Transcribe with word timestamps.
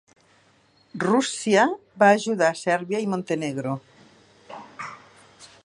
Rússia 1.03 1.65
va 2.03 2.09
ajudar 2.15 2.49
a 2.53 2.57
Serbia 2.63 3.03
i 3.05 3.11
Montenegro. 3.13 3.75